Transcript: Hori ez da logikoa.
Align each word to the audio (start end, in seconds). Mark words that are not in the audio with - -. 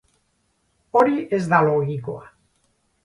Hori 1.01 1.19
ez 1.39 1.43
da 1.53 1.59
logikoa. 1.67 2.25